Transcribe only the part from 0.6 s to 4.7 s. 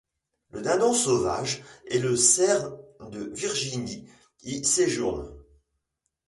dindon sauvage et le cerf de Virginie y